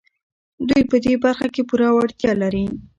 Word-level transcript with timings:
دوی 0.67 0.81
په 0.89 0.95
دې 1.05 1.13
برخه 1.23 1.47
کې 1.53 1.61
پوره 1.69 1.89
وړتيا 1.93 2.31
لري. 2.41 2.65